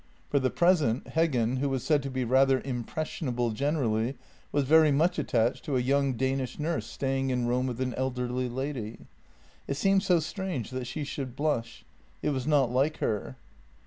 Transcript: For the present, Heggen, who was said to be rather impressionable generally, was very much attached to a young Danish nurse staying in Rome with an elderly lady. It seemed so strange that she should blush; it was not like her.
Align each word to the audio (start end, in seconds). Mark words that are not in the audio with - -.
For 0.31 0.39
the 0.39 0.49
present, 0.49 1.03
Heggen, 1.05 1.59
who 1.59 1.69
was 1.69 1.83
said 1.83 2.01
to 2.01 2.09
be 2.09 2.23
rather 2.23 2.59
impressionable 2.65 3.51
generally, 3.51 4.17
was 4.51 4.63
very 4.63 4.91
much 4.91 5.19
attached 5.19 5.63
to 5.65 5.77
a 5.77 5.79
young 5.79 6.13
Danish 6.13 6.57
nurse 6.57 6.87
staying 6.87 7.29
in 7.29 7.45
Rome 7.45 7.67
with 7.67 7.79
an 7.81 7.93
elderly 7.93 8.49
lady. 8.49 9.01
It 9.67 9.77
seemed 9.77 10.01
so 10.01 10.19
strange 10.19 10.71
that 10.71 10.87
she 10.87 11.03
should 11.03 11.35
blush; 11.35 11.85
it 12.23 12.31
was 12.31 12.47
not 12.47 12.71
like 12.71 12.97
her. 12.97 13.35